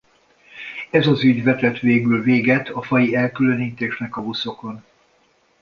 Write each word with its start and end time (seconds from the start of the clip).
Ez 0.89 1.07
az 1.07 1.23
ügy 1.23 1.43
vetett 1.43 1.77
végül 1.79 2.21
véget 2.23 2.69
a 2.69 2.81
faji 2.81 3.15
elkülönítésnek 3.15 4.17
a 4.17 4.21
buszokon. 4.21 4.83